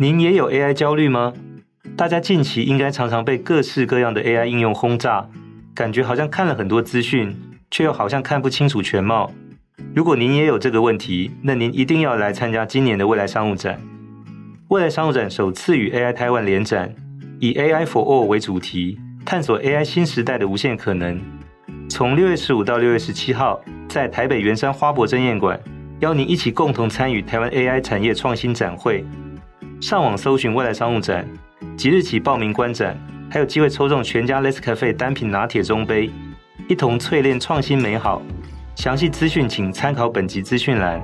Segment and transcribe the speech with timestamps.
[0.00, 1.34] 您也有 AI 焦虑吗？
[1.96, 5.28] 大家近期应该常常被各式各样的 AI 应用轰炸，
[5.74, 7.34] 感觉好像看了很多资讯，
[7.68, 9.32] 却又好像看不清楚全貌。
[9.92, 13.80] 如果您也有这个问题，那您一定要来参加今年的未来商务展。
[14.68, 16.94] 未来商务展首次与 AI 台湾联展，
[17.40, 21.20] 以 AI for All 为主题，探索 AI 新时代的无限可能。
[21.90, 25.58] 从六月十五到六月十七号，在台北圆山花博争艳馆，
[25.98, 29.04] 邀您一起共同参与台湾 AI 产业创新展会。
[29.80, 31.24] 上网搜寻未来商务展，
[31.76, 32.98] 即日起报名观展，
[33.30, 36.10] 还有机会抽中全家 Nescafe 单品拿铁中杯，
[36.68, 38.20] 一同淬炼创新美好。
[38.74, 41.00] 详细资讯请参考本集资讯栏。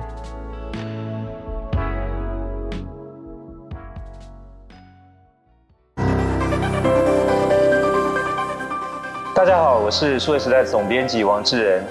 [9.33, 11.83] 大家好，我是数位时代总编辑王志仁，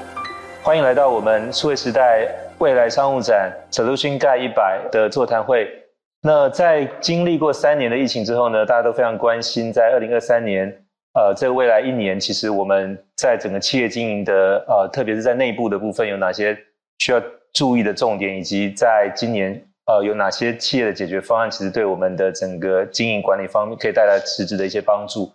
[0.63, 5.84] 欢迎来到我们数位时代未来商务展 Solution Guide 100的座谈会。
[6.27, 10.67] 那在经历过三年的疫情之后呢，大家都非常关心，在二零二三年，
[11.13, 16.57] 呃，这未来一年，其实我们在整个企业经营的，呃，特别是在内部的部分，有哪些
[16.97, 17.23] 需要
[17.53, 19.53] 注意的重点，以及在今年，
[19.85, 25.31] 呃，有哪些企业的解决方案，其实对我们的整个经营管理方面可以带来实质的一些帮助。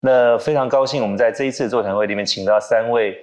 [0.00, 3.16] 那非常高兴，我们在这一次座谈会里面，请到三位，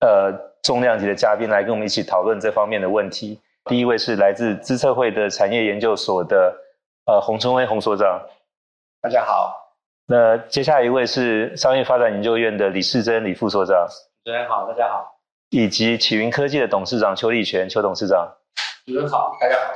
[0.00, 0.30] 呃，
[0.62, 3.40] 重量级的嘉宾来跟我们一起讨论这方面的问题。
[3.66, 6.52] 第一位是来自资策会的产业研究所的
[7.06, 8.20] 呃洪春威洪所长，
[9.00, 9.56] 大家好。
[10.06, 13.86] 那接下来一位是商业发展研究院的李世珍李副所长，
[14.24, 15.16] 主持人好，大家好。
[15.50, 18.28] 以及启云科技的董事长邱立全邱董事长，
[18.84, 19.72] 主持人好，大家好。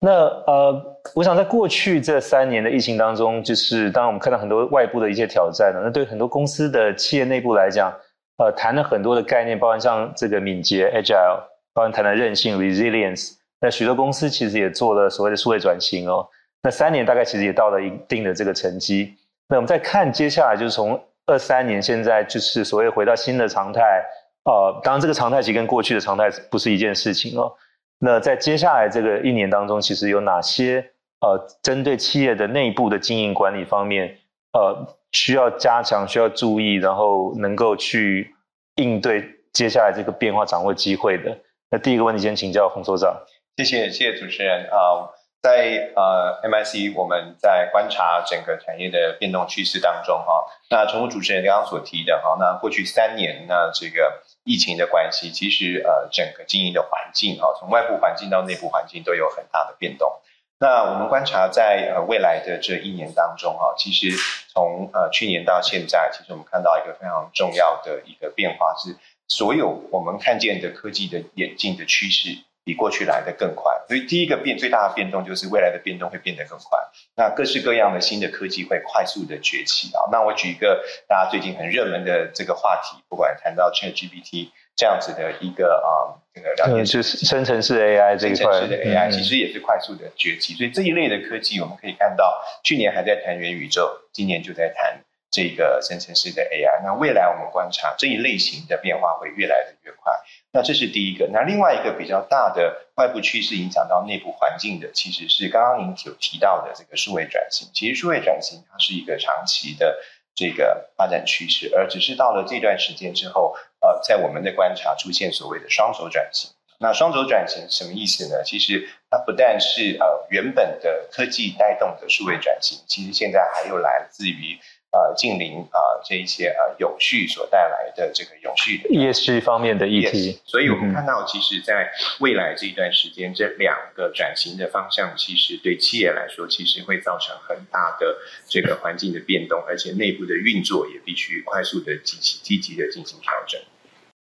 [0.00, 0.12] 那
[0.46, 7.92] 呃，我想在过去这三年的疫情当中，就是当然我们看到很多外部的一些挑战呢，那对很多公司的企业内部来讲，
[8.38, 11.42] 呃，谈了很多的概念，包含像这个敏捷 Agile。
[11.76, 16.26] 包含谈的韧性 （resilience），那许多公司其实也做了所谓的数位转型哦。
[16.62, 19.14] 那三年大概其实也到了一定的这个成绩。
[19.46, 24.02] 那我们再看接下来，就是从二三年现在就是所谓回到新的常态。
[24.44, 27.52] 呃，当然这个常态其实跟过去的常态不是一件事情哦。
[27.98, 30.82] 那在接下来这个一年当中，其实有哪些
[31.20, 34.16] 呃针对企业的内部的经营管理方面，
[34.54, 38.34] 呃需要加强、需要注意，然后能够去
[38.76, 39.22] 应对
[39.52, 41.36] 接下来这个变化、掌握机会的？
[41.68, 43.22] 那第一个问题，先请教洪所长。
[43.56, 45.10] 谢谢，谢谢主持人啊、
[45.42, 50.46] 在呃 MIC，我们在观察整个产业的变动趋势当中哈。
[50.70, 60.20] 那诚如主持人刚刚所提的哈，那过去三年那这个疫情的关系，其实呃整个经营的环境哈，从外部环境到内部环境都有很大的变动。
[60.60, 64.16] 那我们观察在呃未来的这一年当中哈，其实
[64.52, 68.96] 从呃去年到现在，其实我们看到一个非常重要的一个变化是。
[69.28, 72.30] 所有我们看见的科技的演进的趋势，
[72.64, 73.72] 比过去来的更快。
[73.88, 76.78] 所以第一个变最大的变动就是未来的变动会变得更快。
[77.16, 80.08] 那各式各样的新的科技会快速的崛起啊。
[80.10, 90.54] 那我举一个大家最近很热门的这个话题，不管谈到 ChatGPT 这样子的一个啊这个就是生成式 AI 这一块，生成式的 AI 其实也是快速的崛起。
[90.54, 95.00] 所以这一类的科技，我们可以看到，去年还在谈元宇宙，今年就在谈。
[95.36, 100.10] 这个生成式的 AI，那未来我们观察这一类型的变化会越来的越快。
[100.50, 101.28] 那这是第一个。
[101.30, 107.68] 那另外一个比较大的外部趋势影响到内部环境的，其实是刚刚您所提到的这个数位转型。
[107.74, 109.98] 其实数位转型它是一个长期的
[110.34, 116.50] 这个发展趋势，而只是到了这段时间之后，呃，在我们的观察出现所谓的双轴转型。
[116.78, 118.42] 那双轴转型什么意思呢？
[118.42, 124.58] 其实它不但是呃原本的科技带动的数位转型，其实现在还有来自于。
[124.96, 131.90] 呃，近邻啊，这一些呃永续所带来的这个永续的 ESG 方面的议题，yes, 所以我们看到，其实，在
[132.20, 138.16] 未来这一段时间，嗯、这两个转型的方向，其实对企业来说，其实会造成很大的
[138.48, 143.60] 这个环境的变动，而且内部的运作也必须快速的积极积极的进行调整。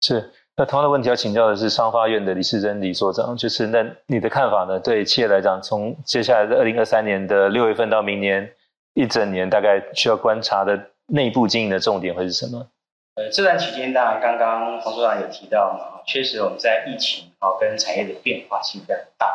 [0.01, 4.79] 是，那同样的问题要请教的是商发院的李世珍李所长，就是那你的看法呢？
[4.79, 8.51] 对企业来讲，从接下来的二零二三年的六月份到明年。
[8.95, 12.67] 一整年大概需要观察的内部经营的重点会是什么？
[13.15, 19.27] 呃，这段期间当然刚刚洪所长有提到嘛，确实我们在疫情啊跟产业的变化性比较大。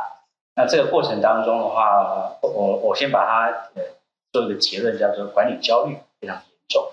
[0.57, 3.83] 那这个过程当中的话，我我先把它呃
[4.33, 6.91] 做一个结论，叫做管理焦虑非常严重。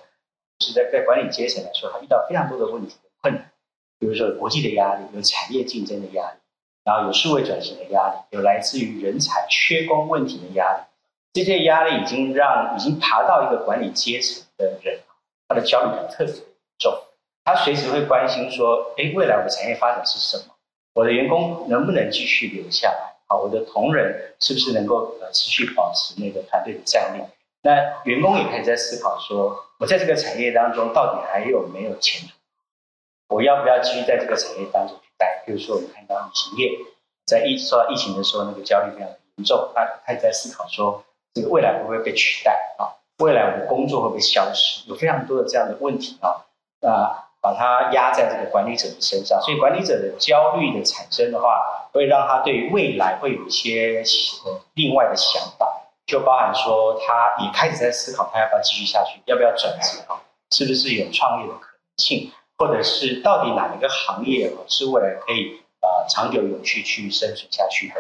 [0.59, 3.51] 是在在管理阶层来说，他遇到非常多的问题的困难，
[3.99, 6.37] 比如说国际的压力，有产业竞争的压力，
[6.83, 10.83] 然后有数位转型的压力，有来自于人才缺工问题的压力。
[11.37, 14.99] 这些压力已经让已经爬到一个管理阶层的人，
[15.47, 16.33] 他的焦虑感特别
[16.79, 16.91] 重。
[17.45, 20.55] 他随时会关心说：“哎，未来我的产业发展是什么？
[20.95, 23.13] 我的员工能不能继续留下来？
[23.27, 27.21] 啊，我的同仁是不是能够呃持续保持那个团队的战力？
[27.61, 33.35] 那员工也可以在思考说，我在这个产业当中到底还有没有前途？
[33.35, 35.43] 我要不要继续在这个产业当中去待？
[35.45, 36.71] 比如说，我们看到旅行业
[37.27, 41.03] 在疫受到疫情的时候，那个焦虑非常严重，他他也在思考说，
[41.37, 42.97] 这个未来会不会被取代啊？
[43.19, 44.89] 未来我们工作会不会消失？
[44.89, 46.45] 有非常多的这样的问题啊，
[46.81, 54.03] 那把它压在这个管理者的身上，所以管理者的焦虑的产生的话，会让他对未来会有一些
[54.73, 60.19] 另外的想法，就包含说他也开始在思考，他要不要继续下去，要不要转职啊？
[60.51, 62.31] 是不是有创业的可能性？
[62.57, 67.95] 或者是到底哪一个行业是未来可以呃长久有序去生存下去的？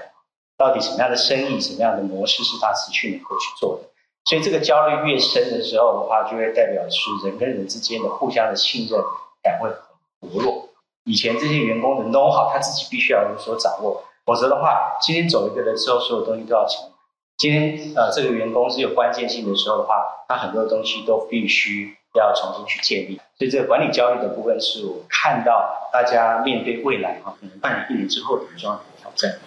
[0.57, 3.89] 到底什么样的生意、什么样的模式是他持续能够去做的？
[4.25, 8.99] 所以这个焦虑越深的时候的话，就会代表是人跟人之间的互相的信任
[9.43, 10.69] 感会很薄弱。
[11.05, 16.91] 以前这些员工的 know how，他自己必须要有所掌握，否则的话，今天走一个人之后，所有东西都要从
[17.37, 21.95] 今天呃这个员工是有关键性的时候的话，他很多东西都必须。
[22.15, 29.37] 要重新去建立，所以这个管理焦虑的部分是我看到大家面对未来啊，可能半年一年之后的重要的挑战。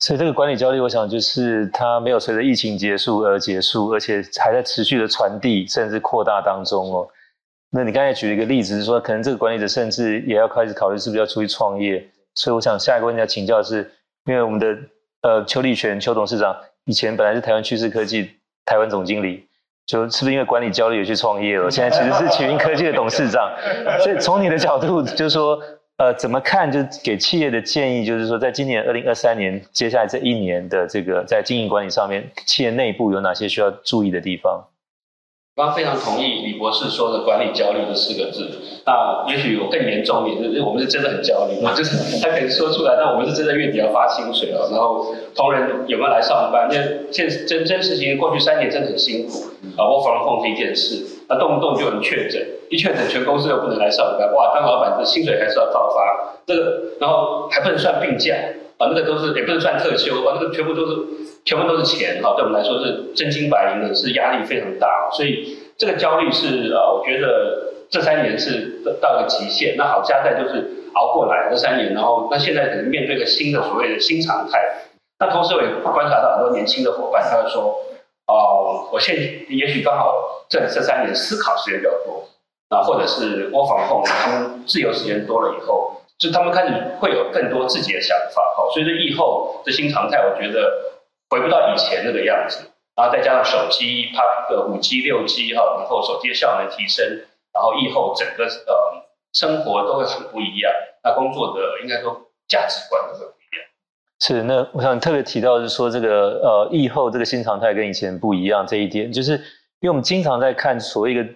[0.00, 7.06] 所以这个管理焦虑，我想就是它没有随着疫情结束而结束，而且还在持续的传递甚至扩大当中哦。
[7.70, 12.04] 那你刚才举了一个例子，是说可能这个管理者甚至也要开始考虑是不是要出去创业。
[12.34, 13.90] 所以我想下一个问题要请教的是，
[14.24, 14.76] 因为我们的
[15.22, 18.30] 呃邱立权邱董事长以前本来是台湾趋势科技
[18.64, 19.46] 台湾总经理。
[19.86, 21.68] 就是不是因为管理焦虑也去创业了？
[21.68, 23.50] 现在其实是启云科技的董事长，
[24.00, 25.60] 所以从你的角度，就是说，
[26.00, 26.72] 呃，怎么看？
[26.72, 34.64] 就给企业的建议，就是说，在今年二零二三年接下来这一年的这个在经营管理上面，企业内部有哪些需要注意的地方？
[35.60, 38.48] 我刚非常同意李博士说的“管理焦虑”这四个字。
[38.86, 44.70] 那也许我更严重一点，就是我们是真的很焦虑嘛，就是他可以说出来，但我们是真的月底要发薪水了。
[44.72, 46.66] 然后同仁有没有来上班？
[46.72, 49.32] 因为现真真实情，过去三年真的很辛苦
[49.76, 49.84] 啊。
[49.84, 52.40] 我 work from home 是一件事，那动不动就有人确诊，
[52.70, 56.40] 一确诊全公司又不能来上班，哇，当老板的薪水还是要照发。
[56.46, 58.34] 这个然后还不能算病假
[58.78, 60.96] 啊，那个都是也不能算特休啊，那个全部都是
[61.44, 65.10] 全部都是钱哈，对我们来说是真金白银的，是压力非常大。
[65.12, 67.68] 所以这个焦虑是啊，我觉得。
[67.90, 70.64] 这三年是到了极限，那好，加在就是
[70.94, 74.60] 熬过来这三年，然后那现在可能面对个新的所谓的新常态。
[75.18, 77.74] 那同时我也观察到很多年轻的伙伴，他会说，
[78.28, 79.16] 哦、我现
[79.48, 80.14] 也许刚好
[80.48, 82.28] 这这三年思考时间比较多，
[82.68, 90.89] 啊，或者是我防控他们自由时间多了以后，就他们开始会有更多自己的想法，好，所以这以后这新常态，我觉得
[91.30, 97.22] 回不到以前那个样子，然后再加上手机它的五 G 六 G 哈，然后手机的效能提升。
[97.52, 100.72] 然后以后整个呃生活都会很不一样，
[101.02, 103.66] 那工作的应该说价值观都会不一样。
[104.20, 109.32] 是，那我想特别提到就是说这个呃疫后这个新常态跟以前不一样这一点，就是
[109.80, 111.26] 因为我们经常在看所谓一个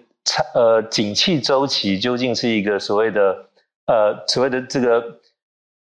[0.53, 3.45] 呃景气周期究竟是一个所谓的
[3.87, 5.03] 呃所谓的这个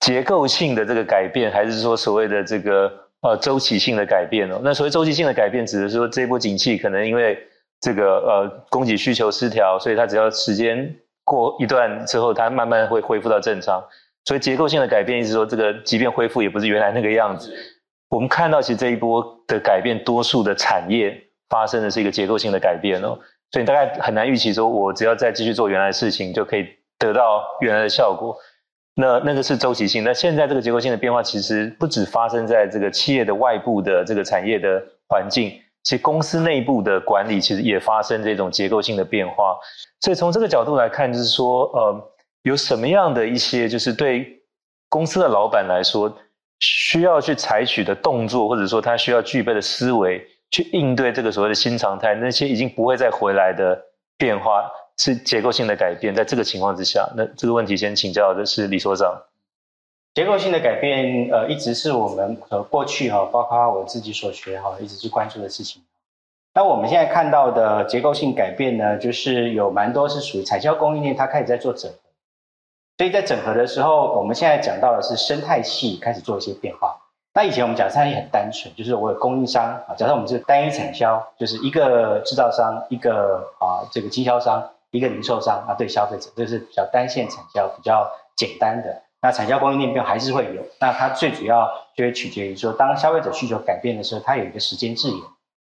[0.00, 2.90] 结构性的这个改变，还是说所谓的这个
[3.24, 4.60] 呃周期性的改变哦？
[4.62, 7.38] 那所谓周期性的改变，指的是说这一波景气可能因为
[7.80, 10.94] 这个呃，供给需求失调，所以它只要时间
[11.24, 13.82] 过一段之后，它慢慢会恢复到正常。
[14.26, 17.52] 所以结构性的改变，意思说这个即便恢复，也不是原来那个样子。
[18.10, 21.14] 我们看到其实这一波的改变，多数的产业
[21.48, 23.18] 发生的是一个结构性的改变哦。
[23.52, 26.66] 所以大概很难预期说，我只要再继续做原来的事情，就可以
[26.98, 28.36] 得到原来的效果。
[28.94, 30.04] 那那个是周期性。
[30.04, 35.52] 那现在这个结构性的变化，其实不止发生在这个企业的外部的这个产业的环境。
[35.82, 39.54] 其实公司内部的管理其实也发生这种结构性的变化，
[40.00, 42.12] 所以从这个角度来看，就是说，呃，
[42.44, 44.26] 有什么样的一些就是对
[44.88, 46.10] 公司的老板来说
[46.60, 53.78] 需要去采取的动作，或者说他需要具备的思维去应对这个所谓的新常态，那些已经不会再回来的
[54.16, 54.64] 变化
[54.96, 56.14] 是结构性的改变。
[56.14, 59.22] 在这个情况之下，那这个问题先请教的是李所长。
[60.14, 65.82] 结构性的改变，呃，一直是我们呃过去哈，包括我自己所学哈，一直去关注的事情。
[66.54, 71.98] 那我们现在看到的结构性改变呢，就是有蛮多是属于产销供应链，它开始在做整合。
[72.96, 76.96] 所以在整合的时候，我们现在讲到的是生态系开始做一些变化。
[77.32, 89.02] 那以前我们讲生态系很单纯，就是我有供应商啊，假设我们是单一产销，就是一个制造商，一个啊这个经销商，一个零售商啊，对消费者，这是比较单线产销，比较简单的。
[89.20, 95.20] 那产销供应链变还是会有，那它最主要就会取决于说，当消费者需求改变的时候，它有一个时间滞延，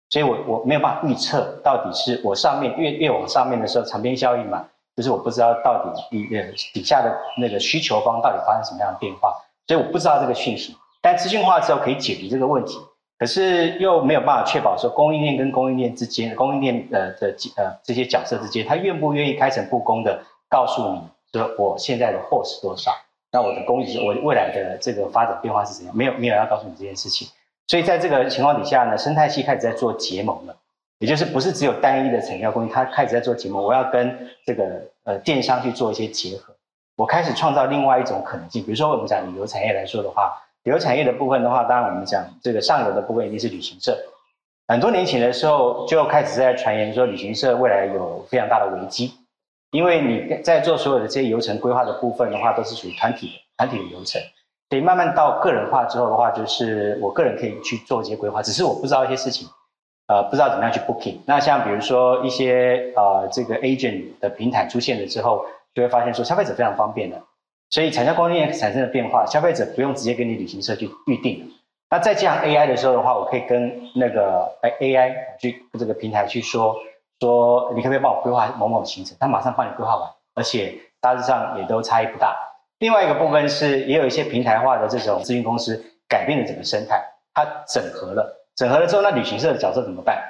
[0.09, 4.65] 所以我我没有办法预测到底是我上面越越往上面的时候，长边效应嘛，
[4.95, 6.43] 就是我不知道到底底呃
[6.73, 9.33] 底下的那个需求方到底发生什么样的变化，
[9.67, 12.79] 所以我不知道这个讯息，但资讯化之后可以解决这个问题，
[13.17, 22.91] 可是又没有办法确保说供应链跟供应链之间，供应链的的呃这些角色之间，他愿不愿意开诚布公的告诉你说我现在的货是多少，
[23.31, 25.95] 那我的供应我未来的这个发展变化是怎样？
[25.95, 27.27] 没有没有要告诉你这件事情，
[27.67, 30.55] 所以在这个情况底下呢，生态系开始在做结盟了。
[30.99, 33.63] 也就是不是只有单一的产业供应，它开始在做结盟。
[33.63, 36.55] 我要跟这个呃电商去做一些结合，
[36.95, 38.63] 我开始创造另外一种可能性。
[38.63, 43.97] 比如说我们讲旅游产业来说的话，旅游产业的部分的话，当然我们讲这个上游的部分一定是旅行社。
[44.67, 49.13] 很多年前的时候就开始在传言说旅行社未来有非常大的危机，
[49.71, 54.21] 因为你在做所有的这些流程规划的部分的话，都是属于团体的团体的流程。
[54.69, 59.47] 所以慢慢到个人化之后的话，就是我个人可以去做一些规划，只是我不知道一些事情。
[60.07, 61.15] 呃，不知道怎么样去 booking。
[61.25, 67.21] 那像比如说一些呃这个 agent 的平台出现了之后，就会发现说消费者非常方便的，
[67.69, 71.51] 所以产销供应链产生的变化，消费者不用直接跟你旅行社去预定。
[71.89, 74.49] 那再加上 AI 的时候的话，我可以跟那个
[74.81, 76.75] AI 去这个平台去说
[77.19, 79.15] 说，你可不可以帮我规划某某行程？
[79.19, 82.35] 他马上帮你规划完，而且大致上也都差异不大。
[82.79, 87.01] 另外一个部分是，也有一些平台化的这种咨询公司改变了整个生态，
[87.33, 88.45] 它整合了。
[88.55, 90.21] 整合了之后，那旅行社的角色怎么办？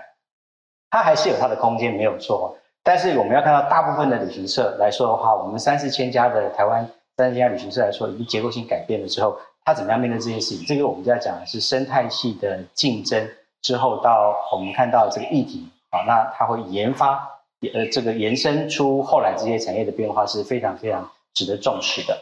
[0.90, 2.58] 它还是有它的空间，没有错。
[2.84, 6.88] 但是我们要看到大部分的旅行社来说的话，我们三四千家的台湾
[7.18, 10.66] 三四千家旅行社来说，已经结构性改变了之后，它怎么样面对这些事情？
[10.68, 13.28] 这个我们在讲的是生态系的竞争
[13.64, 17.28] 之后，到我们看到这个议题啊，那它会研发
[17.74, 22.16] 呃这个延伸出后来这些产业的变化是非常非常值得重视的。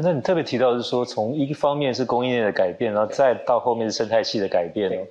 [0.00, 5.06] 那你特别提到的是说，从一方面是供应链的改变，然后再到后面是生态系的改变。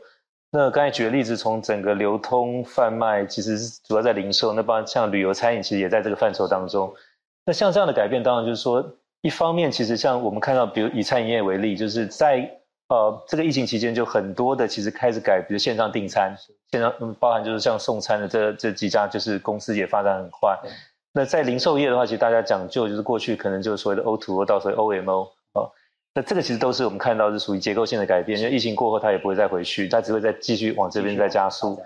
[0.51, 6.91] 那刚才举的例子，从整个流通贩卖，其实是主要在零售，那包括像旅游餐饮，其实也在这个范畴当中。
[7.45, 12.49] 那像这样的改变，当然就是说，一方面其实像我们看到，比如以餐饮业为例，就是在
[12.89, 16.35] 呃这个疫情期间，就很多的其实开始改，比如线上订餐，
[16.71, 20.57] 线上嗯包含就是像送餐的这这几家，就是公司也发展很快。
[21.13, 25.69] 那在零售业的话，其实大家讲究就是过去可能就是所谓的 O to O 到所谓 OMO 啊。
[26.13, 31.81] 那这个其实都是我们看到是属于结构性的改变，因为疫情过后它也不会再回去，它只会再继续往这边再加速。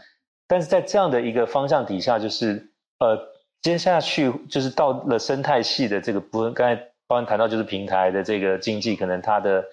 [0.47, 2.67] 但是在这样的一个方向底下，就是
[2.99, 3.19] 呃，
[3.61, 9.63] 接下去就是到了生态系的这个部分，刚才包含谈到就是平台的这个经济，可能它的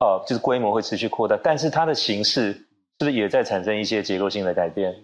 [0.00, 2.66] 呃就是规模会持续扩大，但是它的形式是
[2.98, 4.94] 不是也在产生一些结构性的改变？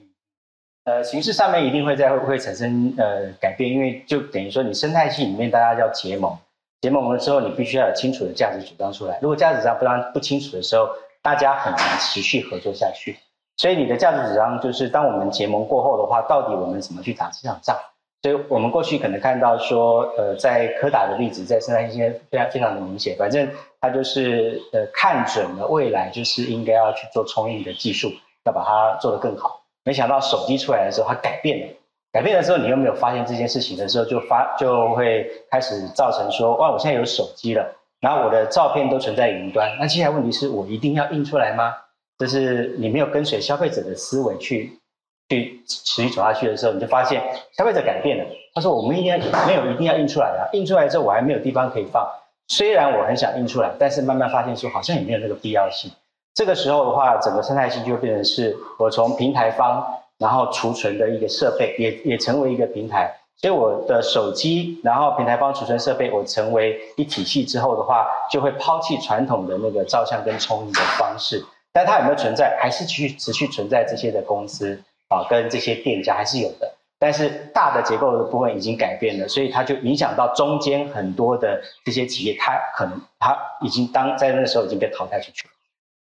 [0.84, 6.36] 呃，形式上面一定会在会会产生呃改变，因为就等于说你生态系里面大家要结盟。
[6.82, 9.18] 结盟了之后，你必须要有清楚的价值主张出来。
[9.20, 10.88] 如果价值主张不当不清楚的时候，
[11.22, 13.16] 大家很难持续合作下去。
[13.56, 17.76] 所以你的价值主张就是，当我们结盟过后的话，到底我们怎么去打这场仗？
[18.22, 23.16] 所以我们过去可能看到说，呃，在柯达的例子，在生态系非常非常的明显。
[23.16, 23.48] 反正
[23.80, 28.10] 他就是呃看准了未来，就是应该要去做冲印的技术，
[28.44, 29.62] 要把它做得更好。
[29.84, 31.72] 没想到手机出来的时候，它改变了。
[32.12, 39.76] 改变了之后，你又没有发现这件事情的时候，就发就会开始造成说，哇，我现在有手机了，然后我的照片都存在云端。
[39.78, 41.74] 那接下来问题是我一定要印出来吗？
[42.18, 44.80] 就是你没有跟随消费者的思维去
[45.28, 47.22] 去持续走下去的时候，你就发现
[47.56, 48.24] 消费者改变了。
[48.54, 52.06] 他说，我们一定要没有一定要印出来啊，印出来之后我还没有地方可以放。
[52.48, 55.90] 虽然我很想印出来，但是慢慢发现说好像也没有那个必要性。
[56.34, 59.86] 这个时候的话，整个生态系就会变成是我从平台方。
[60.18, 71.44] 然后储存的一个设备也也成为一个平台，所以我的手机，然后平台方储存设备，我成为一体系之后的话，就会抛弃传统的那个照相跟冲印的方式。
[71.70, 72.56] 但它有没有存在？
[72.58, 76.72] 还是继续持续存在这些的公司啊，跟这些店家还是有的。
[76.98, 85.50] 但是大的结构的部分已经改变了，所以它就影响到中间很多的这些企业，它可能它已经当在那个时候已经被淘汰出去了。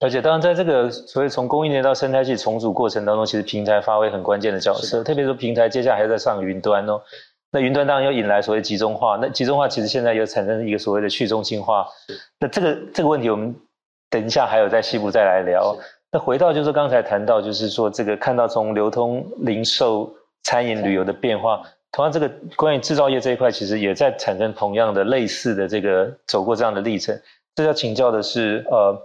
[0.01, 5.03] 而且，当然，在这个所谓从供应链到生态系重组过程当中，其实平台发挥很关键的角色。
[5.03, 7.01] 特别说，平台接下来还要再上云端哦。
[7.51, 9.17] 那云端当然又引来所谓集中化。
[9.21, 11.87] 那集中化其实现在又产生一个所谓的去中心化。
[12.39, 13.55] 那这个这个问题，我们
[14.09, 15.75] 等一下还有在西部再来聊。
[16.11, 20.11] 那回到就是刚才谈到，就是说这个看到从流通、零售、
[20.43, 27.19] 餐饮、旅游的变化，同样这个关于制造业这一块，其实也在产生同样的类似的这个走过这样的历程。
[27.55, 28.95] 这要请教的是，呃。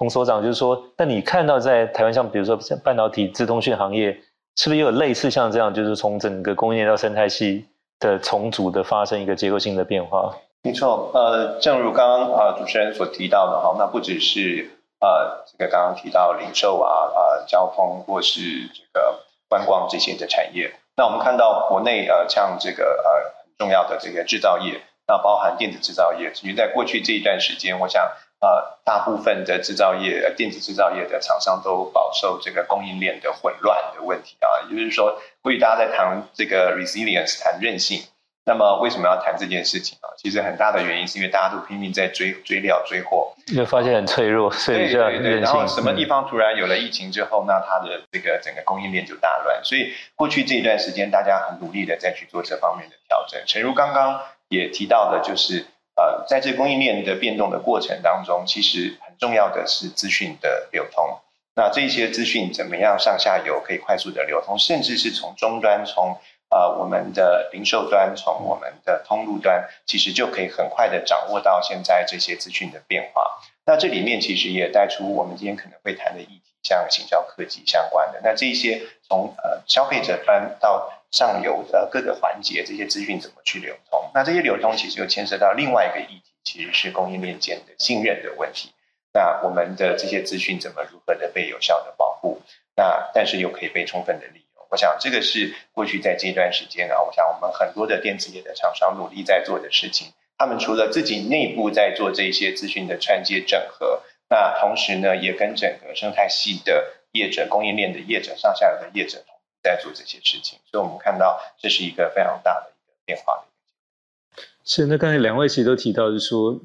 [0.00, 4.10] 洪所长就是说，那你看到在台湾，像比如说半导体、资通讯行业，
[4.56, 7.66] 是不是也有类似像这样，就是从整个供应链到生态系
[7.98, 10.34] 的重组的发生一个结构性的变化？
[10.62, 18.40] 没错，呃，正如刚刚呃主持人所提到的哈，那不只是呃这个刚刚提到零售啊、呃交通或是
[18.72, 28.12] 这个观光这些的产业，那我们看到国内呃像这个呃很重要的这个制造业，那包含电子制造业，其实在过去这一段时间，我想。
[28.42, 34.64] 呃，大部分的制造业、电子制造业的厂商都饱受这个供应链的混乱的问题啊。
[34.70, 38.02] 也就是说，关于大家在谈这个 resilience，谈韧性。
[38.50, 40.10] 那么为什么要谈这件事情啊？
[40.16, 45.40] 其实很大的原因是因为大家都拼命在追追料追货，就发现很脆弱，所以就对对对。
[45.40, 49.60] 然后什么地方突然有了疫情之后，那它的这个整个供应链就大乱。
[49.62, 53.40] 所以过去这一段时间，大家很努力的在去做这方面的调整。
[53.46, 61.20] 诚如刚刚也提到的，就是呃，在这供应链的变动的过程当中，其实很重要的是资讯的流通。
[61.54, 66.18] 那这些资讯怎么样上下游可以快速的流通，甚至是从终端从
[66.50, 73.22] 呃，我们的零售端，从我们的通路端，其实就可以很快的掌握到现在这些资讯的变化。
[73.64, 78.20] 那这里面其实也带出我们今天可能会谈的议题，像行销科技相关的。
[78.24, 84.10] 那这一些从呃消费者端到上游的各个环节，这些资讯怎么去流通？
[84.12, 88.72] 那这些流通其实又牵涉到另外一个议题，其实是供应链间的信任的问题。
[89.12, 92.40] 那我们的这些资讯怎么如何的被有效的保护？
[92.74, 94.49] 那但是又可以被充分的利用。
[94.70, 100.12] 我想这个是过去在这段时间啊，我想我们很多的电子业的厂商努力在做的事情。
[100.38, 110.58] 他们除了自己内部在做这些资讯的串接整合，那同时呢，也跟整个生态系的业者、供应链的业者、上下游的业者同在做这些事情。
[110.70, 114.42] 所以，我们看到这是一个非常大的一个变化的一个。
[114.64, 116.58] 是，那刚才两位其实都提到，是说，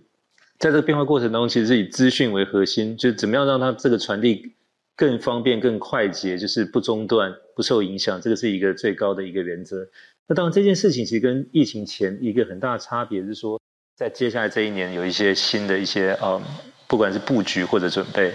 [0.57, 4.54] 在这个变化过程当中，其实是以资讯为核心，就是怎么样让它这个传递。
[4.95, 9.85] 更方便、更快捷，就是不中断、不受影响，这个是一个最高的一个原则。
[10.27, 13.59] 那当然，这件事情其实跟疫情前一个很大的差别是说，
[13.97, 16.41] 在接下来这一年有一些新的一些呃，
[16.87, 18.33] 不管是布局或者准备。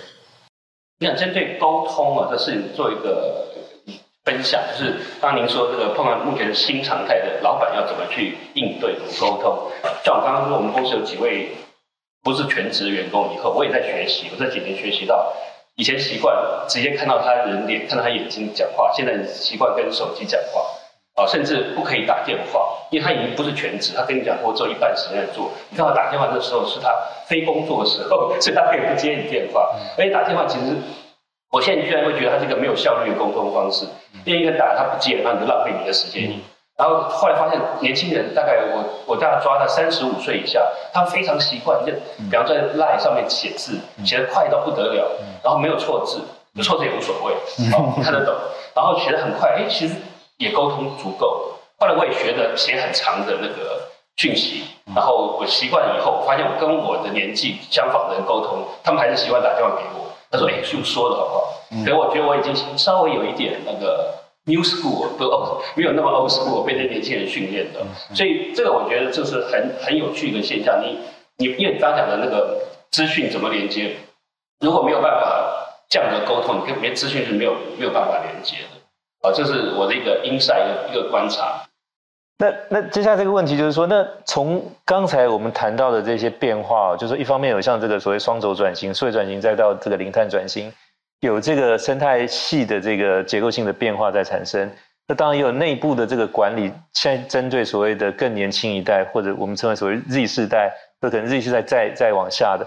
[0.99, 3.49] 你想针对沟通啊，这事情做一个
[4.25, 9.71] 分享，就是当您说这个碰到目前的新常态的老板要怎么去应对、沟通。
[10.05, 11.53] 像我刚刚说，我们公司有几位
[12.23, 15.35] 不是全职员工，以后我也在学习，我这几年学习到。
[15.77, 16.37] 以前习惯
[16.69, 20.61] 直接看到他人脸，看到他眼睛讲话，现在习惯跟手机讲话，
[21.15, 25.51] 啊，甚至不可以打电话，因为他已经不是全职，他跟你讲过做一半时间在做。
[25.71, 26.95] 你看他打电话的时候是他
[27.27, 29.75] 非工作的时候， 所以他可以不接你电话。
[29.97, 30.77] 而且打电话其实，
[31.51, 33.87] 我现在居然会觉得他是一个没有效率的沟通方式，
[34.25, 36.31] 另一个打他不接，那你就浪费你的时间。
[36.81, 41.93] 然后后来发现，年轻人大概我我大概抓到三十五岁以下，他们非常习惯，就
[42.31, 45.11] 比方在 Line 上面写字，写得快到不得了，
[45.45, 46.23] 然后没有错字，
[46.55, 47.35] 有错字也无所谓，
[47.77, 48.35] 哦，看得懂，
[48.75, 49.95] 然后写得很快，哎，其实
[50.39, 51.53] 也沟通足够。
[51.79, 53.83] 后来我也学的写很长的那个
[54.17, 54.65] 讯息，
[54.97, 60.07] 然后我习惯以后，发现我跟我的年纪相仿的人沟通，他们还是习惯打电话给我。
[60.31, 61.45] 他说：“哎，用说的好不好？”
[61.85, 64.15] 可是我觉得我已经稍微有一点那个。
[64.51, 67.81] New school 不哦，没有那么 old school，被这年轻人训练的，
[68.13, 70.83] 所以这个我觉得就是很很有趣的现象。
[70.83, 70.99] 你
[71.37, 72.59] 你因为你刚讲的那个
[72.91, 73.95] 资讯怎么连接，
[74.59, 79.29] 如果没有办法这样的沟通，你跟别人资讯是没有没有办法连接的。
[79.29, 81.63] 啊，这是我的一个 insight 一个观察。
[82.39, 90.73] 那那接下来这个问题就是说，那从刚才我们谈到的这些变化，就是说一方面有像这个所谓双轴转型、数位转型，再到这个零碳转型。
[91.21, 94.71] 有这个生态系的这个结构性的变化在产生，
[95.07, 96.73] 那当然也有内部的这个管理。
[96.95, 102.67] 现在针对所谓的更年轻一代，或者我们称为所谓 Z 世代，或可能 Z 世代再再往下的，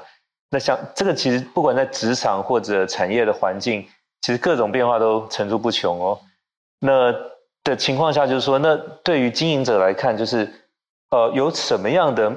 [0.52, 3.88] 那像这个其实不管在职场或者产业的环境，
[4.22, 6.20] 其实各种变化都层出不穷哦。
[6.80, 7.12] 那
[7.64, 10.48] 的情况下，就是说，那对于经营者来看，就是
[11.10, 12.32] 呃，有什么样的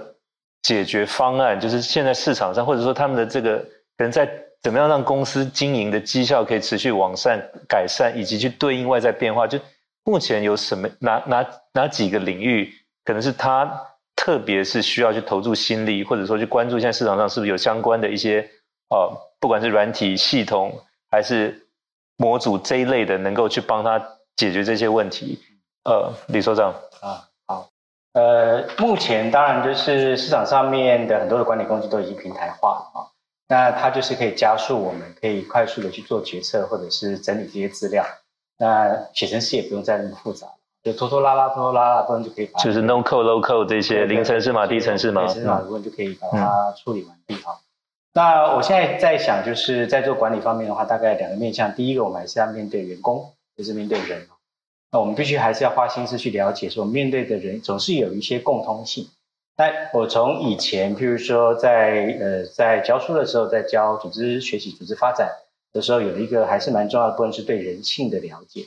[0.63, 1.61] 解决方案？
[1.61, 4.27] 就是现在市场上，或者说他们的这个可能在。
[4.67, 9.47] 怎么样让公司经营的绩效可以持续往上改善，以及去对应外在变化？
[9.47, 9.57] 就
[10.03, 12.75] 目前有什么哪哪哪几个领域，
[13.05, 13.81] 可能是他
[14.17, 18.41] 特别是需要去投注心力，或者说去关注现在市场上是不是有相关的一些
[18.91, 20.77] 呃，不管是软体系统
[21.13, 21.69] 还是
[22.17, 25.39] 模组这一类的，能够去帮他解决这些问题。
[25.85, 27.69] 呃，李所长啊，好，
[28.15, 33.15] 呃，目前当然就是市场上面的很多的管理工具都已经平台化啊。
[33.49, 38.05] 那它就是可以加速，我们可以快速的去做决策，或者是整理这些资料。
[38.59, 40.49] 那写程式也不用再那么复杂，
[40.83, 42.59] 就拖拖拉拉、拖拖拉拉，部分就可以把。
[42.61, 47.53] 就是 no code low code 这些零程式码、低程式码，程式码部分就可以把它处理完毕哈。
[47.53, 47.63] 嗯、
[48.15, 51.73] 那我现在在想，就是在做管理方面的话，大概两个面向。
[51.75, 54.27] 第一个，我们还是要面对员工，就是面对人。
[54.91, 59.07] 那我们必须还是要花心思去了解，说面对的人总是有一些共通性。
[59.57, 65.31] 那我从以前，譬如说在呃在教书的时候，在教组织学习、组织发展
[65.73, 68.67] 的时候，有一个还是蛮重要的部分是对人性的了解。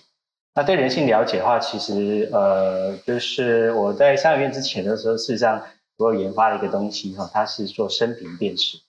[0.55, 5.61] 那对人性了解的话，其实呃就是我在商学院之前的时候，事实上
[5.97, 8.79] 我有研发了一个东西哈，它是做声频辨识。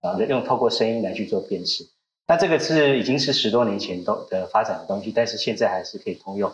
[0.00, 1.84] 啊，用透过声音来去做辨识。
[2.26, 6.50] 那这个是已经是十多年前都的发展的东西，但是现在还是可以通用。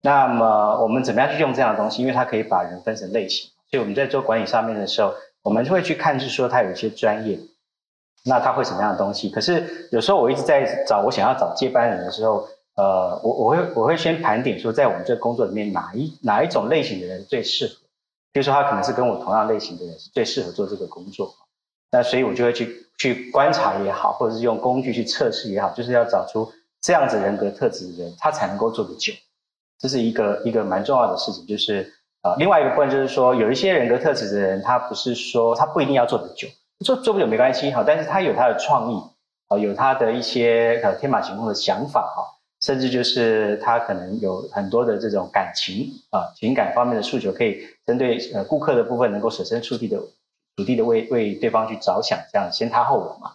[0.00, 2.02] 那么我们怎么样去用这样的东西？
[2.02, 7.38] 因为它可以把人分成类型，所以我们在做管理上面的时候，我们会去看，是说他有一些专业，
[8.24, 9.28] 那他会什么样的东西？
[9.30, 17.74] 可是有时候我一直在找，我想要找接班人的时候，呃，我我会我会先盘点说，在我们这个工作里面，哪一哪一种类型的人最适合？
[18.32, 21.32] 比如说他可能是跟我同样类型的人，是最适合做这个工作。
[21.92, 29.12] 那所以我就会去去观察也好，或者是用工具去测试也好，就是要找出这样子人格特质的人，他才能够做得久。
[29.78, 31.92] 这是一个一个蛮重要的事情，就是
[32.24, 36.48] 啊、另外一个部分就是说，有一些人格特质的人，他不是说他不一定要做得久，
[36.82, 38.96] 做做不久没关系哈，但是他有他的创意
[39.48, 42.24] 啊，有他的一些呃天马行空的想法哈，
[42.62, 49.98] 甚至就是他可能有很多的这种感情啊，情感方面的诉求，可以针对呃顾客的部分能够设身处地的
[50.56, 53.32] 处地的为为对方去着想，这样先他后我嘛，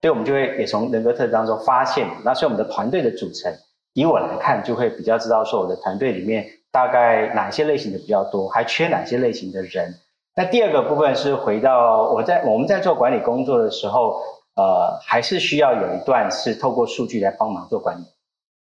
[0.00, 3.52] 所以我们就会也从人格特质当中发现，那所以我们的团队的组成。
[3.92, 9.94] 以我来看，就会比较知道说我的团队里面大概哪些类型的比较多，还缺哪些类型的人。
[10.36, 14.22] 那第二个部分是回到我在我们在做管理工作的时候，
[14.54, 18.04] 呃，还是需要有一段是透过数据来帮忙做管理，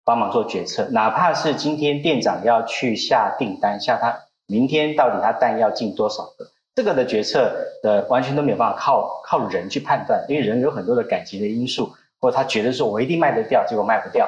[0.05, 0.87] 帮忙做决策。
[0.91, 14.27] 哪怕是今天店长要去下订单，下他明天到底他单要进多少个，这个的决策的完全都没有办法靠靠人去判断，因为人有很多的感情的因素，或者他觉得说我一定卖得掉，结果卖不掉。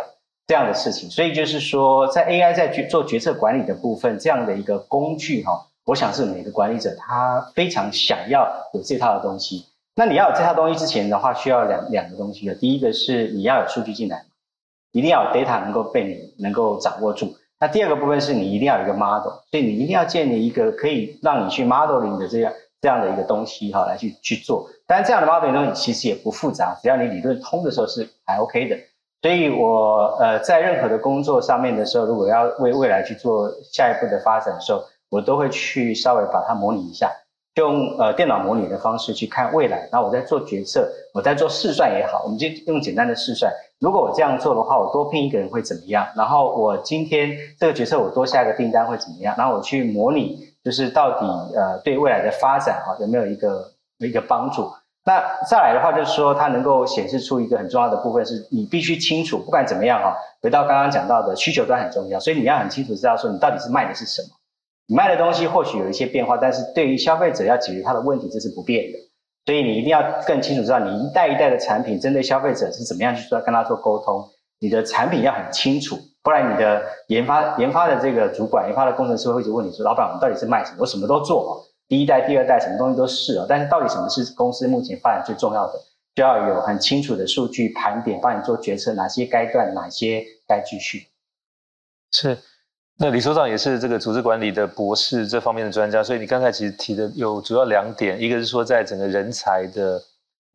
[0.51, 9.65] 这样的事情，所以就是说，在 AI 在做决策管理的部分，这样的一个工具哈，我想是每个管理者他非常想要有这套的东西。
[9.95, 12.53] 那你要有这套东西之前的话，需要两两个东西的。
[12.53, 14.25] 第一个是你要有数据进来，
[14.91, 17.33] 一定要有 data 能够被你能够掌握住。
[17.57, 24.69] 那第二个部分是你一定要有一个 model，所以你一定要建立一个可以让你去 modeling 的这样这样的一个东西哈，来去去做。
[24.85, 28.77] 当然，这样的 modeling 东西其实也不复杂，只要你理论通的时候是还 OK 的。
[29.21, 37.11] 所以我呃在任何的工作上面的时候，如果要为未来去做下一步的发展的时候，我都会去稍微把它模拟一下，
[37.55, 39.87] 用呃电脑模拟的方式去看未来。
[39.91, 43.53] 然后我在做决策，我在做试算也好，我们就用简单的试算。
[43.79, 46.07] 如果我这样做的话，我多聘一个人会怎么样？
[46.15, 49.35] 然后我今天这个决策我多下一个订单会怎么样？
[49.37, 54.71] 然后我去模拟，就是到底呃对未来的发展啊有没有一个一个帮助？
[55.03, 64.29] 那再来的话，就是说它能够显示出一个很重要的部分，是你必须清楚，不管怎么样哈，回到刚刚讲到的需求端很重要，所以你要很清楚知道说你到底是卖的是什么。
[64.87, 68.99] 你卖的东西或许有一些变化，但是对于消费者要解决他的问题，这是不变的。
[69.45, 74.23] 所以你一定要更清楚知道你一代一代的产品针对消费者是怎么样去做跟他做沟通。
[74.59, 80.77] 你的产品要很清楚，不然你的研发研发的这个主管、研发的工程师会一直问你说：“老板，我们到底是卖什么？
[80.81, 85.73] 我什么都做。”第一代、第二代，什么东西都是哦，但是到底什么是公司目前发展最重要的，
[86.15, 91.07] 就要有很清楚的数据盘点，帮你做决策，哪些该断，哪些该继续。
[92.13, 92.37] 是，
[92.97, 100.01] 那李所长也是这个组织管理的博士，这方面的专家，所以你刚才其实提的有主要两点，一个是说在整个人才的，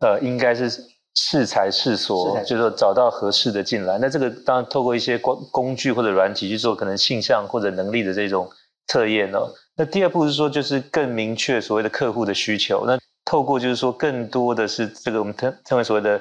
[0.00, 0.70] 呃，应该是
[1.16, 3.98] 适才适所，就是说找到合适的进来。
[3.98, 8.48] 那这个当然透过一些工工具或者软体去做，可能性向或者能力的这种
[8.88, 9.52] 测验哦。
[9.76, 12.84] 那第二步是说，就是更明确所谓的客户的需求。
[12.86, 16.20] 那透过就是说，更多的是这个我们称称为所谓的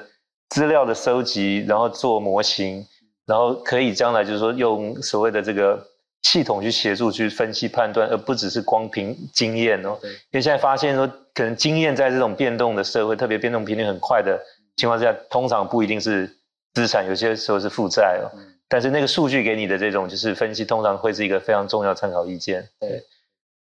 [0.50, 2.84] 资料的收集，然后做模型，
[3.26, 5.82] 然后可以将来就是说用所谓的这个
[6.22, 9.96] 系统去协助去分析判断，而不只是光凭经验哦。
[10.02, 14.38] 因为现在发现说，可能经验在这种变动的社会，特别变动频率很快的
[14.76, 16.28] 情况下，通常不一定是
[16.74, 18.26] 资产，有些时候是负债哦。
[18.68, 22.68] 但是那个数据给你的这种就是分析，通常会是一个非常重要参考意见。
[22.80, 23.02] 对。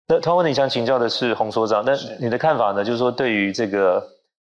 [0.07, 2.85] 那同样问题想请教的是洪所长，那你的看法呢？
[2.85, 4.01] 就是说，对于这个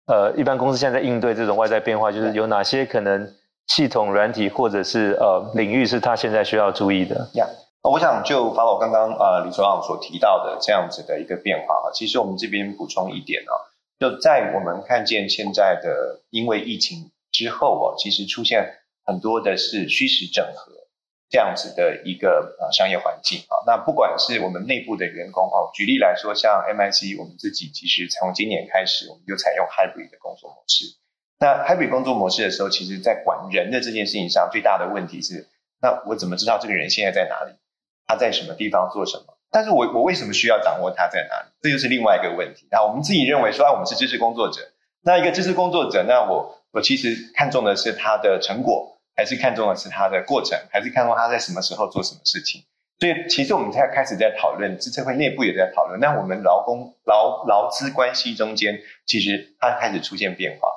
[0.07, 3.33] 呃，一般公司现在在应对这种外在变化，就是有哪些可能
[3.67, 7.15] 系统软体或者是呃领域是他现在需要注意的？
[7.35, 7.89] 呀，yeah.
[7.89, 13.55] 我想就 follow 刚刚呃李所长所提到的这样子的一个变化啊，其实我们这边补充一点啊，
[13.97, 18.69] 就在我们看见现在的因为疫情之后啊，其实出现
[19.03, 20.73] 很多的是虚实整合。
[21.29, 30.85] 这样子的一个呃商业环境啊，那不管是我们内部的员工啊，举例来说，像 MIC 我们自己其实从今年开始，我们就采用 hybrid 的工作模式。
[31.39, 35.47] 那 hybrid 工作模式的时候，其实在管人的这件事情上，最大的问题是，
[35.81, 37.55] 那我怎么知道这个人现在在哪里？
[38.05, 39.35] 他在什么地方做什么？
[39.49, 41.47] 但是我我为什么需要掌握他在哪里？
[41.63, 42.67] 这就是另外一个问题。
[42.69, 44.61] 那我们自己认为说，啊，我们是知识工作者，
[45.01, 48.92] 那一个知识工作者，那我我其实看重的是他的成果。
[49.15, 52.63] 还是看重的是他的过程，还是看重他在什么时候做什么事情？
[52.99, 55.99] 所以，其实我们现在开始在讨论，资策会内部也在讨论。
[55.99, 60.69] 那我们劳工劳劳资关系中间，其实它开始出现变化。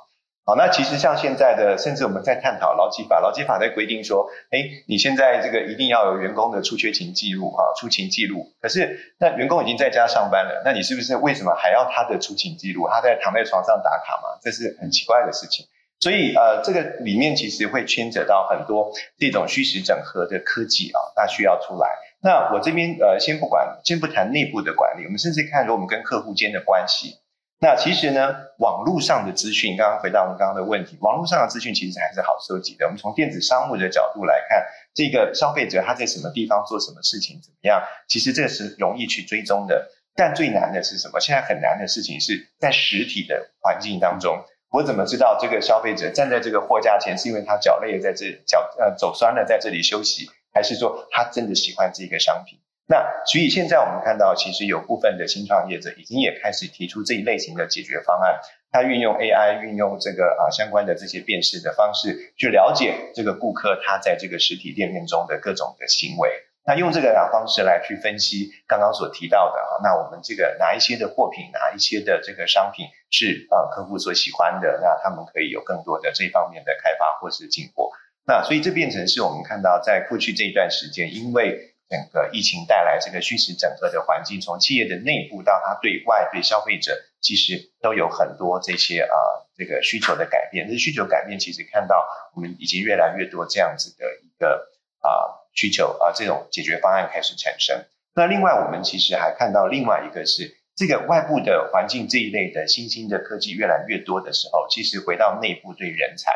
[0.45, 8.53] 好，那其实像现在的，甚至我们在探讨劳基法，劳基法在规定说，哎，你现在这个一定要有员工的出缺勤记录啊，出勤记录。
[8.61, 12.89] 可是那员工已经在家上班了，那你是不是为什么还要他的出勤记录？
[12.89, 14.39] 他在躺在床上打卡吗？
[14.43, 15.67] 这是很奇怪的事情。
[16.01, 21.89] 所以呃，这个里面其实会牵扯到很多这种虚实整合的科技啊，那需要出来。
[22.21, 27.19] 那我这边呃，先不管，先不谈内部的管理，我们甚至看说我们跟客户间的关系。
[27.59, 32.85] 那其实呢，网络上的资讯，刚刚回到我们刚刚的问题，网络上的资讯其实还是好收集的。
[32.85, 39.91] 我们从电子商务的角度来看，这个消费者他在什么地方做什么事情怎么样，其实这是容易去追踪的。
[40.15, 41.19] 但最难的是什么？
[41.21, 52.59] 现在很难的事情是在实体的环境当中，我怎么知道这个消费者站在这个货架前是因为他脚累了在这脚呃走酸了在这里休息，还是说他真的喜欢这个商品？
[52.89, 58.39] 那所以现在我们看到，其实有部分的新创业者已经也开始提出这一类型的解决方案。
[58.71, 66.31] 他运用 AI，运用这个啊相关的这些辨识的方式，去了解这个顾客他在这个实体店面中的各种的行为。
[66.67, 77.93] 那用这个方式来去分析刚刚所提到的啊，那我们这个哪一些的货品，哪一些的这个商品是啊客户所喜欢的，那他们可以有更多的这方面的开发或是进货。
[78.27, 89.15] 那所以这变成是我们看到在过去这一段时间，因为整个疫情带来这个虚实整合的环境，从企业的内部到它对外对消费者，其实都有很多这些啊
[89.57, 90.69] 这个需求的改变。
[90.69, 97.85] 这需求改变，其实看到我们已经越来越多这样子的一个啊需求啊这种解决方案开始产生。
[98.15, 106.31] 那另外，我们其实还看到另外一个是这个外部的环境这一类的新兴的科技越来越多的时候，其实回到内部对人才，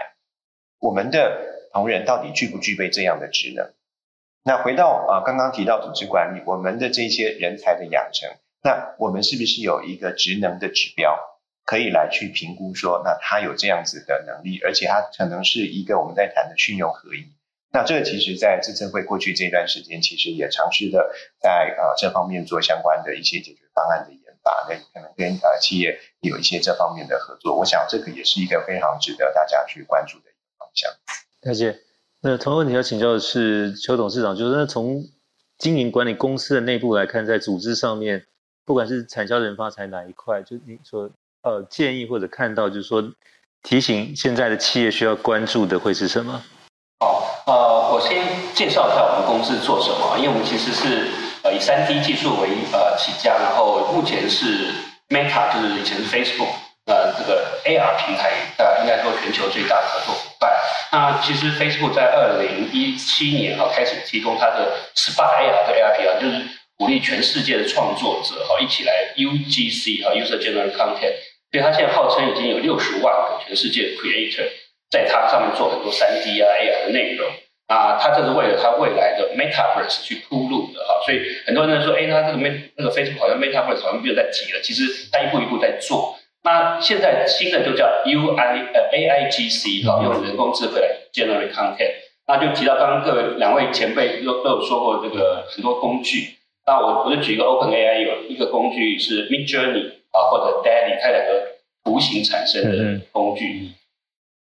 [0.80, 3.70] 我们的同仁到底具不具备这样的职能？
[4.42, 8.30] 那回到啊，刚刚提到组织管理，我们的这些人才的养成，
[8.62, 11.18] 那我们是不是有一个职能的指标，
[11.64, 17.30] 可以来去评估说，那他有这样子的能力，而且他可能是一个我们在谈的训用合一。
[17.72, 27.56] 那这个其实在资策会过去这段时间，其实也尝试的在啊这方面做相关的一些解决方案的研发，那可能跟呃企业有一些这方面的合作。
[27.56, 30.90] 我想这个也是一个非常值得大家去关注的一个方向。
[31.42, 31.78] 谢谢。
[32.20, 35.04] 那同样问题要请教的是邱董事长，就是那从
[35.56, 38.26] 经营管理公司的内部来看，在组织上面，
[38.64, 41.08] 不管是产销人发财哪一块，就你说
[41.42, 43.12] 呃建议或者看到，就是说
[43.62, 46.42] 提醒现在的企业需要关注的会是什么？
[47.50, 48.22] 呃，我先
[48.54, 51.10] 介绍一下我们公司做什么，因为我们其实是
[51.42, 54.68] 呃以三 D 技术为呃起家，然后目前是
[55.08, 56.46] Meta，就是以前是 Facebook，
[56.86, 60.48] 呃这个 AR 平台呃应该说全球最大的合作伙伴。
[60.92, 71.18] 那其实 Facebook 在二零一七年哈开始提供它的 SPAR AR 和 AR PR，就是鼓励全世界的创作者哈一起来 UGC 哈 User Generated Content，
[71.50, 74.46] 所以它现在号称已经有六十万个全世界 Creator
[74.90, 77.28] 在它上面做很多三 D 啊 AR 的内容
[77.68, 86.16] 啊，它这是为了它未来的 Metaverse 去铺路的哈，所以很多人说，哎，它这个 Met 那个 Facebook 好像 Metaverse 好像没有在提了，其实它一步一步在做。
[86.42, 91.92] 那现在新的就叫 U I 呃 A I G C 哈，用人工智慧来 generate content。
[92.26, 96.36] 那就提到刚刚各位两位前辈都都有说过这个很多工具。
[96.66, 101.46] 那我我就举一个 Open A I 有一个工具是 Midjourney 啊或者 DALL-E 它两个
[101.84, 103.70] 图形产生的工具。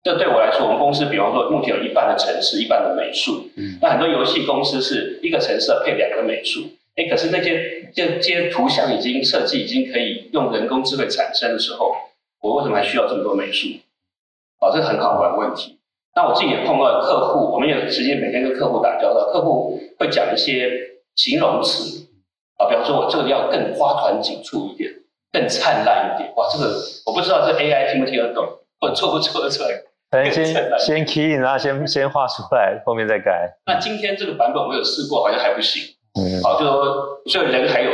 [0.06, 3.50] 这对我来说，我们公司比方说目前有一半的城市，一半的美术。
[3.82, 6.62] 那很多游戏公司是一个城市配两个美术。
[6.96, 11.92] 哎，可是那些这些图像已经设计，已经可以用人工智慧产生的时候，
[12.40, 13.68] 我为什么还需要这么多美术？
[14.62, 15.80] 哦，这是很好玩的问题。
[16.16, 20.70] 那我自己也碰到客户，我们有时间每天跟客户打交道，客户会讲一些
[21.16, 22.06] 形容词
[22.60, 24.92] 啊，比方说我这个要更花团锦簇一点，
[25.34, 26.32] 更灿烂一点。
[26.36, 26.76] 哇，这个
[27.08, 28.46] 我不知道这 AI 听不听得懂，
[28.80, 29.70] 或做不做得出来？
[30.32, 30.46] 先
[30.80, 33.52] 先 key in，然后先先画出来，后面再改。
[33.66, 35.82] 那今天这个版本我有试过，好像还不行。
[36.18, 37.92] 嗯，好，就说所以人还有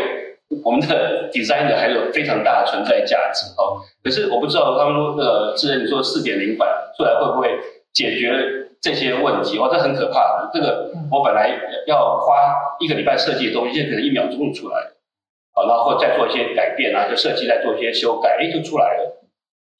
[0.63, 7.57] 我们的 designer 还有非常大的存在价值，哦，可是我不知道他们说那个智能你说四点零版出来会不会
[7.93, 8.31] 解决
[8.79, 9.57] 这些问题？
[9.57, 10.51] 哇，这很可怕的。
[10.53, 11.49] 这个我本来
[11.87, 14.97] 要花一个礼拜设计的东西，现在可能一秒钟就出来了，
[15.53, 19.17] 好，然后再做一些改变啊，就设计再做一些修改，哎，就出来了。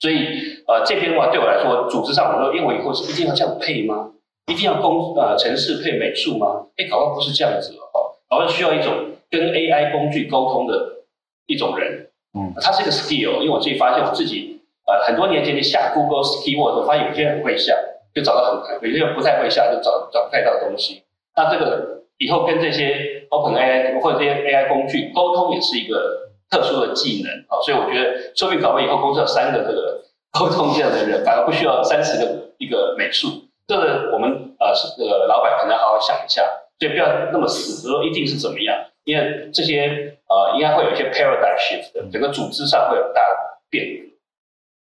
[0.02, 4.10] 所以呃，这边的话对我来说，组织上我说，因为我以后是一定要这样配吗？
[4.48, 6.66] 一定要工呃城市配美术吗？
[6.76, 8.18] 哎，搞不好不是这样子哦。
[8.28, 11.04] 搞到需要一种跟 AI 工具沟通的
[11.46, 17.76] 一种人，嗯，它是一个 skill，因为我自己发现我自己，呃，很多年前你下 Google Keyword，我发现有些人很会下，
[18.16, 21.04] 就找到很快；有些人不太会下，就找找不太到东西。
[21.36, 26.21] 那这个以后跟这些 Open AI 或者这些 AI 工具沟通也是一个
[26.52, 33.30] 特殊的技能啊，所以我觉得说不定搞完以后公司有三个这个沟通这样的人，反而不需要三十个一个美术。
[33.66, 36.44] 这个我们呃是呃老板可能要好好想一下，
[36.78, 43.38] 所以不要那么死，说一定是怎么样，因为这些呃应该会有一些 paradigm shift 的，整个组织上会有大的
[43.70, 44.12] 变革。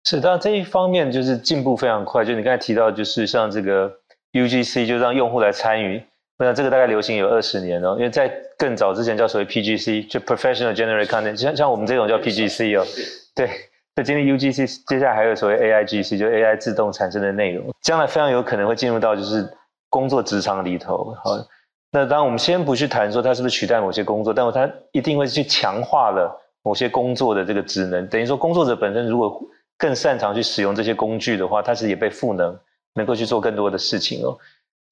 [0.04, 2.24] 是，当然这一方面就是进步非常快。
[2.24, 3.92] 就你刚才提到，就是像这个
[4.34, 6.04] UGC，就让用户来参与。
[6.38, 12.86] 那这个大概流行有二十年哦，因为在更早之前叫所谓 PGC，就 Professional Generate Content，像像我们这种叫 PGC 哦。
[13.34, 13.50] 对，
[13.96, 19.48] 那今天 UGC，接下来还有所谓 AIGC，就 AI 自动产生的内容，将来非常有可能会进入到就是
[19.90, 21.16] 工作职场里头。
[21.24, 21.38] 好，
[21.92, 28.06] 那当然我们先不去谈说它是不是取代某些工作，但它一定会去强化了某些工作的这个职能。
[28.08, 29.42] 等于说工作者本身如果
[29.78, 32.60] 更擅长去使用这些工具的话，它是也被赋能，
[32.96, 34.38] 能够去做更多的事情哦。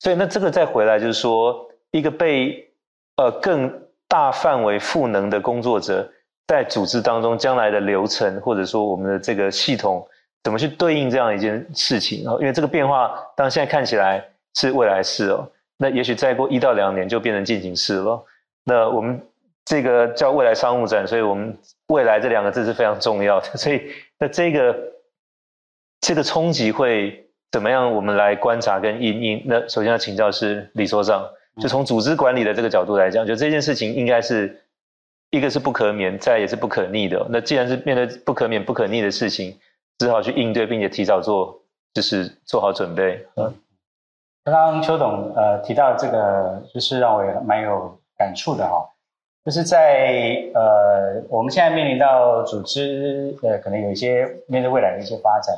[0.04, 2.70] 所以那这个再回来就是说，一个被
[3.16, 3.74] 呃更
[4.10, 6.12] 大范围赋能的工作者，
[6.46, 10.06] 在组织当中将来的流程，或者说我们的这个系统
[10.44, 12.38] 怎么去对应这样一件事情哦？
[12.42, 14.22] 因为这个变化，当现在看起来
[14.56, 18.22] 是未来式哦，那也许再过一到两年就变成进行式了。
[18.66, 19.26] 那我们
[19.64, 23.56] 这个叫未来商务展，所以我们未来这两个字是非常重要的。
[23.56, 23.90] 所以
[24.20, 24.76] 那这个
[26.02, 27.23] 这个冲击会
[27.54, 27.94] 怎么样？
[27.94, 29.44] 我们来观察跟应应。
[29.46, 31.24] 那首先要请教是李所长，
[31.62, 34.60] 就从组织管理的这个角度来讲，就这件事情应该是
[35.30, 37.24] 一个是不可免，再也是不可逆的。
[37.30, 39.56] 那既然是面对不可免、不可逆的事情，
[40.00, 41.62] 只好去应对，并且提早做，
[41.94, 43.24] 就是做好准备。
[43.36, 43.54] 嗯，
[44.46, 48.84] 刚刚邱董呃提到这个，就是让我也蛮有感触的哈。
[49.46, 55.56] 就是在呃，我们现在面临到组织呃，可能有一些面对未来的一些发展。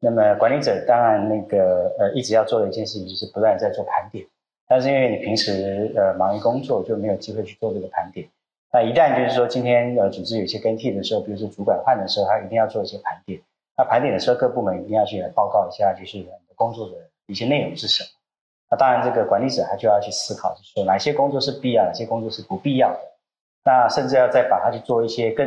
[0.00, 4.24] 那么管理者当然那个呃，一直要做的一件事情就是不断在做盘点，
[4.68, 8.28] 但是因为你平时呃忙于工作，就没有机会去做这个盘点。
[8.72, 13.40] 那一旦就是说今天呃组织有些更替的时候，比如说主管换的时候，他一定要做一些盘点。
[13.76, 18.08] 那盘点的时候，各部门一定要去来报告一下，就是你的工作的一些内容是什么。
[18.70, 23.00] 那当然，这个管理者他就要去思考，就是说哪些工作是必要，哪些工作是不必要的。
[23.68, 25.46] 那甚至要再把它去做一些更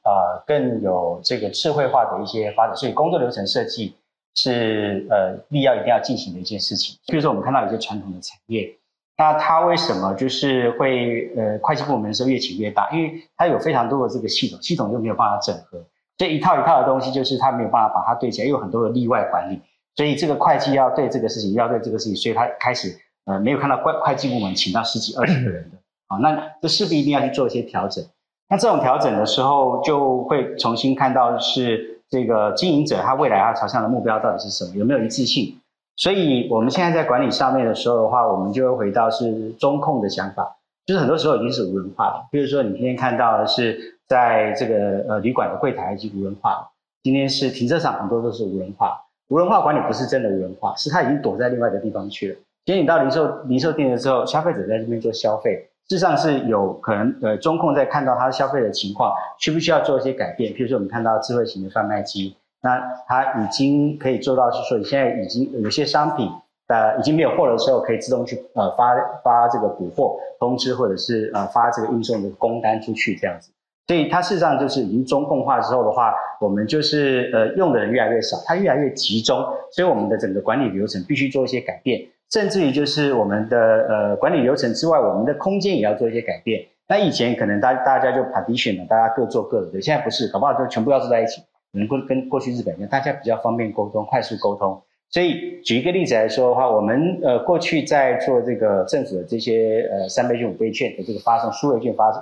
[0.00, 3.94] 啊、呃、更有这个智慧化的一些发展，所以工作流程设计
[4.34, 6.96] 是呃必要一定要进行的一件事情。
[7.08, 8.74] 比如说我们看到一些传统的产业，
[9.18, 12.88] 那它为什么就是会呃会计部门的时候越请越大？
[12.92, 15.84] 因为它有非常多的这个系统，系统又没有办法整合，
[16.16, 19.60] 这一套一套的东西就是它没有办法把它对起来，又有很多的例外管理，
[19.94, 25.76] 所以这个会计要对这个事情，要对这个事情，所以他开始呃没有看到会会计部门请到十几二十个人的。
[26.10, 28.04] 啊，那这势必一定要去做一些调整。
[28.48, 35.56] 那这种调整的时候，就会重新看到是这个经营者他未来要朝向的目标到底是什么，有没有一致性。
[35.96, 42.26] 所以我们现在在管理上面的时候的话，我们就会回到是中控的想法，就是很多时候已经是无人化了。
[42.32, 46.70] 比如说你今天看到的是在这个呃旅馆的柜台已经无人化了，
[47.04, 49.00] 今天是停车场很多都是无人化。
[49.28, 52.34] 无人化管理不是真的无人化，是他已经躲在另外一个地方去了。
[52.64, 55.69] 今天你到零售零售店的时候，消费者在这边做消费。
[55.90, 60.52] 事实上是有可能，呃，中控在看到它消费的情况，需不需要做一些改变？
[60.54, 66.30] 譬如说，我们看到智慧型的贩卖机，那它已经可以做到，是说你现在已经有些商品，
[66.68, 73.50] 呃，已经没有货的时候，可以自动去呃发发这个补货通知，或者是呃发这个运送的工单出去这样子。
[73.88, 82.00] 所以它事实上就是已经中控化之后的话，我们就是呃用的人越来越少，它越来越集中，所以我们的整个管理流程必须做一些改变。
[82.30, 86.64] 甚至于就是我们的呃管理流程之外，我们的空间也要做一些改变。
[86.88, 94.80] 那以前可能大大家就 partition 了，大家各做各的，现在不是，搞不好就全部要坐在一起，能够跟过去日本一样，大家比较方便沟通，快速沟通。
[95.08, 102.12] 所以举一个例子来说的话，我们呃过去在做这个政府的这些呃三倍券、五倍券的这个发送数位券发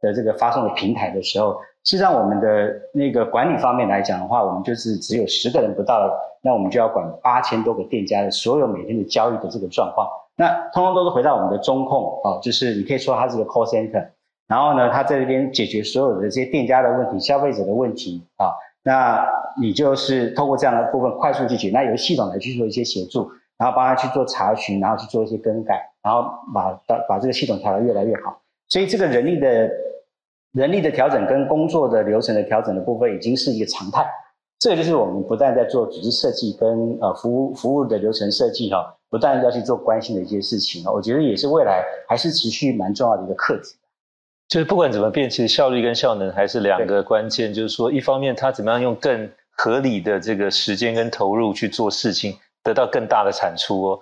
[0.00, 1.60] 的这个发送的平台的时候。
[1.84, 6.08] 实际上，我们的那个管理方面来讲的话，我们就是只有十个人不到，
[6.40, 10.08] 那我们就要管八千多个店家的所有每天的交易的这个状况。
[10.36, 14.06] 那通通都是回到我们的中控啊，就是你可以说它是个 call center，
[14.46, 18.52] 然后呢，它在这边解决所有的这些店家的问题、消费者的问题啊。
[18.84, 19.26] 那
[19.60, 23.28] 你就是透过这样的部分快速去解决，那由系统来去做一些协助，
[23.58, 28.40] 然后帮他去做查询，然后去做一些更改，然后把把把这个系统调得越来越好。
[28.68, 29.68] 所以这个人力的。
[30.52, 34.06] 人力的调整跟工作的流程的调整的部分已经是一个常态，
[34.58, 43.76] 这个就是我们不断在做组织设计跟呃服务服务的流程设计哈，不断要去做关心的一些事情，我觉得也是未来还是持续蛮重要的一个课题。
[44.48, 47.54] 就是不管怎么变，其实效率跟效能还是两个关键。
[47.54, 54.00] 就是说，一方面它怎么样用更合理的这个时间跟投入去做事情，得到更大的产出哦。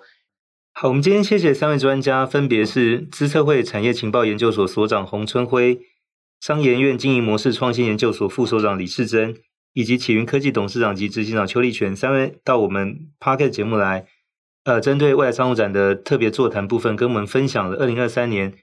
[0.73, 5.79] 好，我们今天谢谢三位专家，分别是资策会产业情报研究所所长洪春辉。
[6.41, 9.35] 商研院经营模式创新研究所副所长李世珍，
[9.73, 14.07] 以及启云科技董事长及执行长邱立全三位到我们 Podcast 节目来，
[14.63, 18.53] 呃，针对未来商务展的特别座谈部分，跟我们分享了二零二三年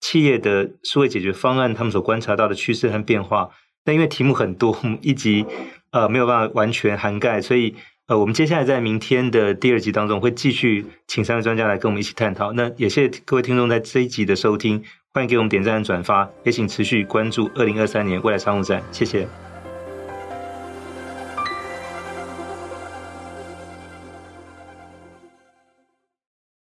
[0.00, 3.50] 企业的数位解决方案，他们所观察到的趋势和变化。
[3.84, 5.44] 那因为题目很多，一集
[5.90, 7.74] 呃没有办法完全涵盖，所以
[8.06, 12.52] 呃，我们接下来在明天的第二集当中会继续请三位专家来跟我们一起探讨。
[12.52, 14.84] 那也谢谢各位听众在这一集的收听，
[15.16, 19.26] 欢迎给我们点赞转发，也请持续关注二零二三年未来商务展，谢谢。